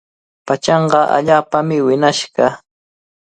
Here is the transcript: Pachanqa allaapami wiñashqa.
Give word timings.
Pachanqa 0.45 1.01
allaapami 1.17 1.77
wiñashqa. 1.87 2.45